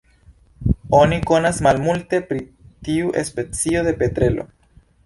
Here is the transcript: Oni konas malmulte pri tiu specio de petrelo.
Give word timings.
Oni 0.99 1.19
konas 1.31 1.59
malmulte 1.67 2.23
pri 2.33 2.43
tiu 2.89 3.13
specio 3.31 3.89
de 3.91 3.97
petrelo. 4.03 4.53